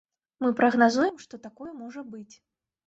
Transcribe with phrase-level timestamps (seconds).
[0.45, 2.31] Мы прагназуем, што такое можа быць.